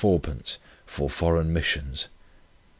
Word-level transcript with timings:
for 0.87 1.07
Foreign 1.11 1.53
Missions. 1.53 2.07